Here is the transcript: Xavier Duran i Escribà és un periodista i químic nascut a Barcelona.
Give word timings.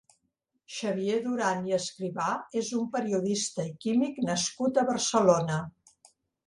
Xavier 0.75 1.17
Duran 1.25 1.67
i 1.71 1.75
Escribà 1.77 2.31
és 2.63 2.73
un 2.81 2.89
periodista 2.97 3.69
i 3.71 3.77
químic 3.87 4.21
nascut 4.33 4.83
a 4.85 4.89
Barcelona. 4.93 5.63